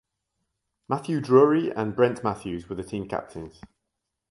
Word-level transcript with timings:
Matthew 0.89 1.21
Drury 1.21 1.71
and 1.71 1.95
Brett 1.95 2.23
Matthews 2.23 2.67
were 2.67 2.75
the 2.75 2.81
team 2.83 3.07
captains. 3.07 3.61